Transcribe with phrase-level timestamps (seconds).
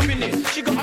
[0.00, 0.79] She got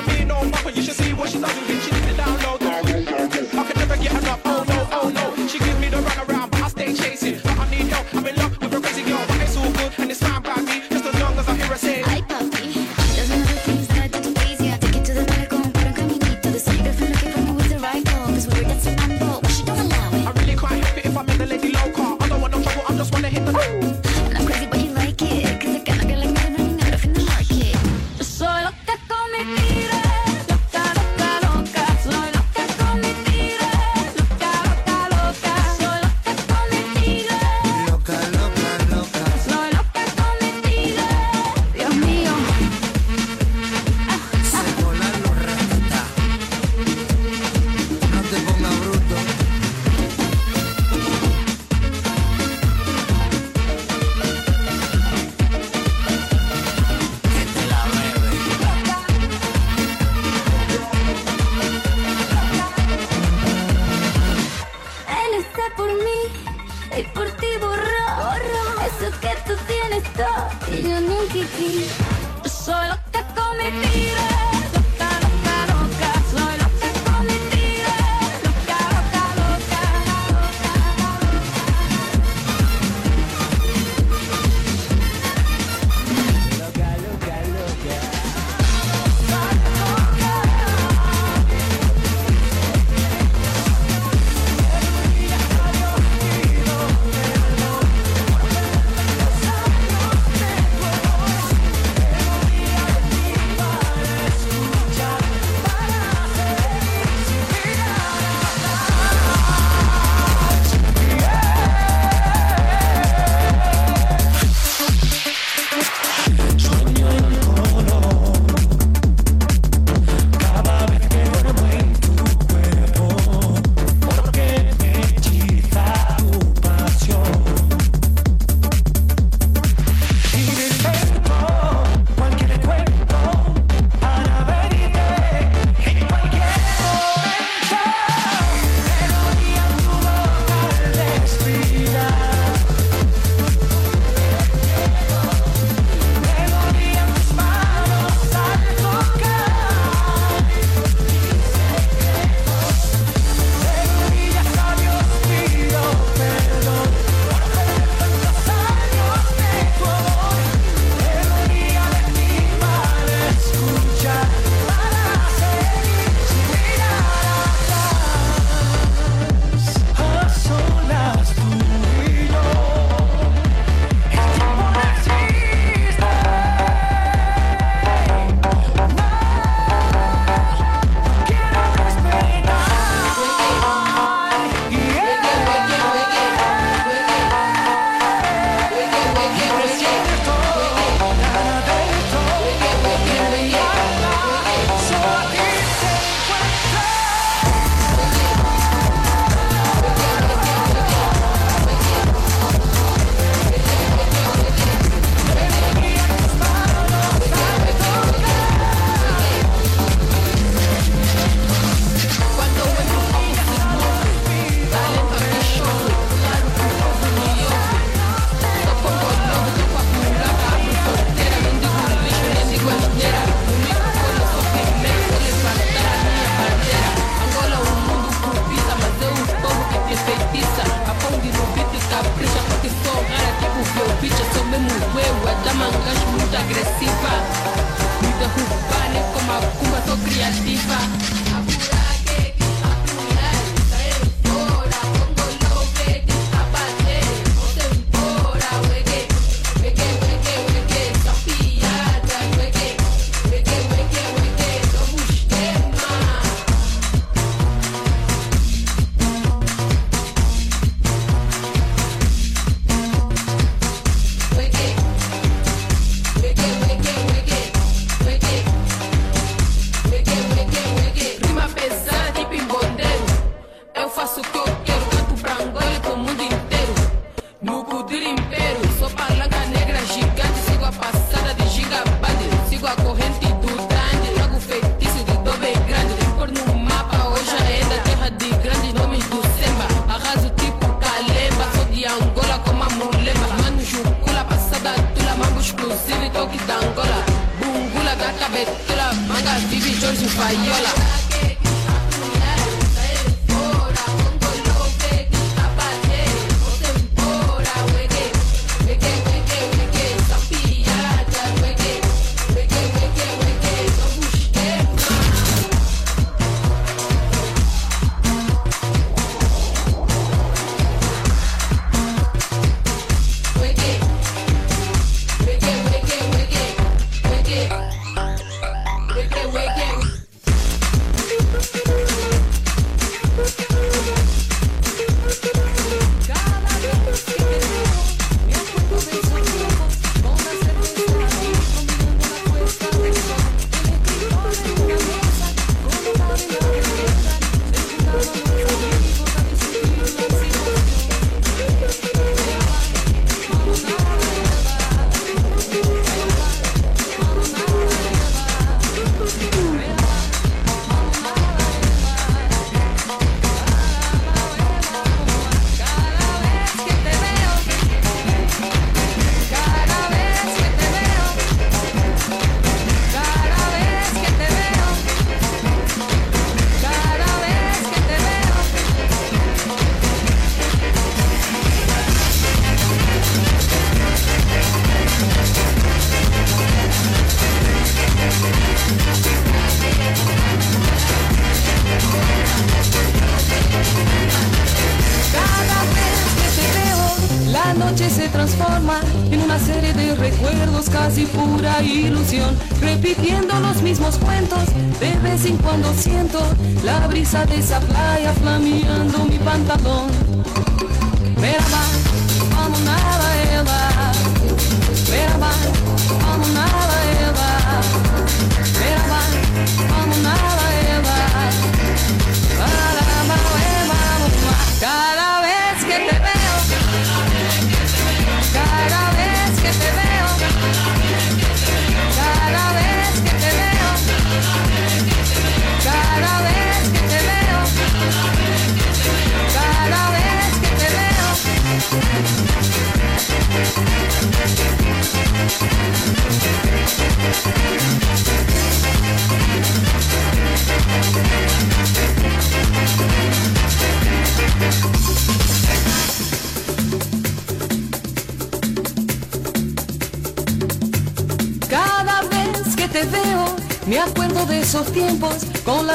[407.26, 407.67] dessa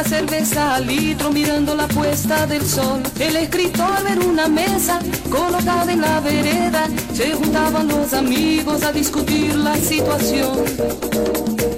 [0.04, 3.02] cerveza al litro mirando la puesta del sol.
[3.18, 4.98] El escritor en una mesa
[5.30, 6.88] colocada en la vereda.
[7.12, 10.64] Se juntaban los amigos a discutir la situación.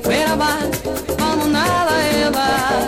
[0.06, 0.58] Verá va,
[1.18, 2.84] vamos nada, Eva.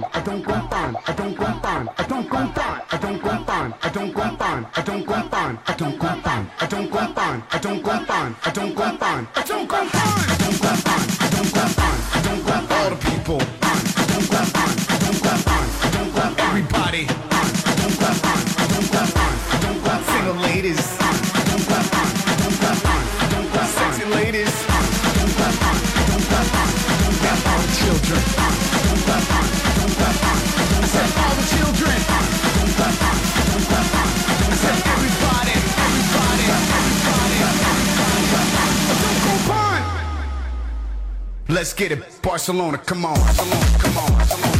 [0.00, 4.12] comprendre, I don't comprendre, I don't comprendre, I don't comprendre, I don't comprendre, I don't
[4.12, 8.74] comprendre, I don't comprendre, I don't comprendre, I don't comprendre, I don't comprendre, I don't
[8.74, 9.99] comprendre, I don't comprendre.
[41.60, 42.22] Let's get it.
[42.22, 44.59] Barcelona, come on, come on, come on, come on.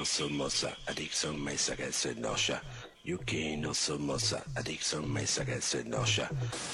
[0.00, 2.58] No sumosa, addiction me sagesse nosha.
[3.04, 6.26] Yuki no sumosa, addiction me sagesse nosha.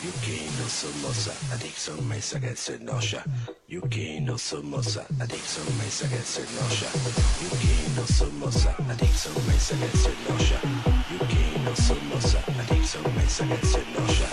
[0.05, 3.25] Yuki no sumosa, addiction me sagesse nosha.
[3.67, 6.87] Yuki no sumosa, addiction me sagesse nosha.
[7.43, 10.59] Yuki no sumosa, addiction me sagesse nosha.
[11.11, 14.29] Yuki no sumosa, addiction me sagesse nosha.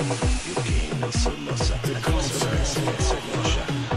[0.48, 3.66] Yuki no sumosa, addiction me sagesse nosha.
[3.74, 3.93] Yuki